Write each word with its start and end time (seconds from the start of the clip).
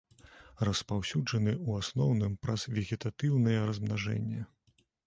Распаўсюджаны 0.67 1.53
ў 1.67 1.85
асноўным 1.85 2.33
праз 2.47 2.67
вегетатыўнае 2.79 3.59
размнажэнне. 3.71 4.41